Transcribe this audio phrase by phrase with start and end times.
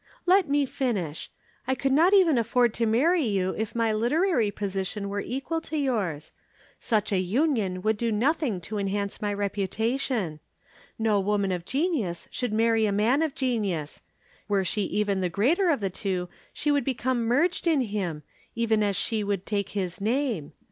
[0.25, 1.29] "Let me finish.
[1.67, 5.77] I could not even afford to marry you, if my literary position were equal to
[5.77, 6.31] yours.
[6.79, 10.39] Such a union would do nothing to enhance my reputation.
[10.97, 14.01] No woman of genius should marry a man of genius
[14.47, 18.23] were she even the greater of the two she would become merged in him,
[18.55, 20.53] even as she would take his name.